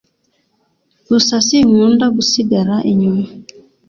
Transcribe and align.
gusa 1.07 1.33
sinkunda 1.47 2.05
gusigara 2.15 2.75
inyuma 2.91 3.25